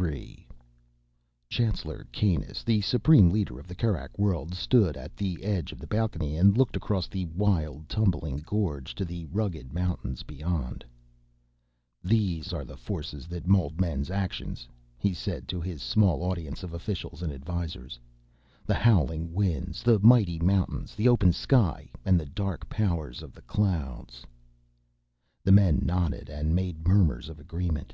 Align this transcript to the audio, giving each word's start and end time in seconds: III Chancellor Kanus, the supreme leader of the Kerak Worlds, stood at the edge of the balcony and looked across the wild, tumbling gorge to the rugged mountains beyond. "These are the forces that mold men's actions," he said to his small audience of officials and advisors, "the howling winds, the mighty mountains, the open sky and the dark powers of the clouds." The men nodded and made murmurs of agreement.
III 0.00 0.46
Chancellor 1.50 2.06
Kanus, 2.12 2.64
the 2.64 2.80
supreme 2.80 3.28
leader 3.28 3.58
of 3.60 3.68
the 3.68 3.74
Kerak 3.74 4.18
Worlds, 4.18 4.56
stood 4.56 4.96
at 4.96 5.14
the 5.18 5.44
edge 5.44 5.70
of 5.70 5.78
the 5.78 5.86
balcony 5.86 6.34
and 6.38 6.56
looked 6.56 6.74
across 6.76 7.06
the 7.08 7.26
wild, 7.26 7.86
tumbling 7.90 8.38
gorge 8.38 8.94
to 8.94 9.04
the 9.04 9.26
rugged 9.26 9.70
mountains 9.74 10.22
beyond. 10.22 10.82
"These 12.02 12.54
are 12.54 12.64
the 12.64 12.78
forces 12.78 13.26
that 13.26 13.46
mold 13.46 13.78
men's 13.82 14.10
actions," 14.10 14.66
he 14.96 15.12
said 15.12 15.46
to 15.48 15.60
his 15.60 15.82
small 15.82 16.22
audience 16.22 16.62
of 16.62 16.72
officials 16.72 17.20
and 17.20 17.30
advisors, 17.30 17.98
"the 18.64 18.72
howling 18.74 19.34
winds, 19.34 19.82
the 19.82 19.98
mighty 19.98 20.38
mountains, 20.38 20.94
the 20.94 21.08
open 21.08 21.34
sky 21.34 21.90
and 22.06 22.18
the 22.18 22.24
dark 22.24 22.66
powers 22.70 23.20
of 23.20 23.34
the 23.34 23.42
clouds." 23.42 24.24
The 25.42 25.52
men 25.52 25.80
nodded 25.84 26.30
and 26.30 26.54
made 26.54 26.88
murmurs 26.88 27.28
of 27.28 27.38
agreement. 27.38 27.92